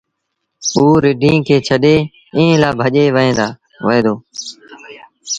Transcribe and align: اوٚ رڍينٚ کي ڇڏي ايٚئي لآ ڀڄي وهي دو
اوٚ 0.75 0.95
رڍينٚ 1.03 1.45
کي 1.47 1.57
ڇڏي 1.67 1.95
ايٚئي 2.35 2.55
لآ 2.61 2.69
ڀڄي 2.79 3.05
وهي 3.15 3.97
دو 4.05 4.13